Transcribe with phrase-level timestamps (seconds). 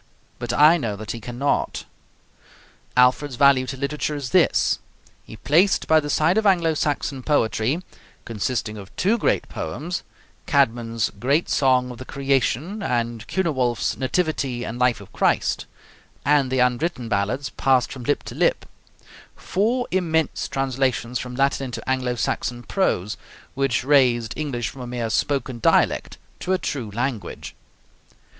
[0.39, 1.85] But I know that he cannot."
[2.97, 4.79] Alfred's value to literature is this:
[5.25, 7.83] he placed by the side of Anglo Saxon poetry,
[8.25, 10.01] consisting of two great poems,
[10.47, 15.67] Caedmon's great song of the 'Creation' and Cynewulf's 'Nativity and Life of Christ,'
[16.25, 18.65] and the unwritten ballads passed from lip to lip,
[19.35, 23.17] four immense translations from Latin into Anglo Saxon prose,
[23.53, 27.53] which raised English from a mere spoken dialect to a true language.